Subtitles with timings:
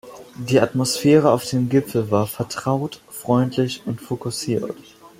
[0.39, 4.73] Die Atmosphäre auf dem Gipfel war vertraut, freundlich und fokussiert.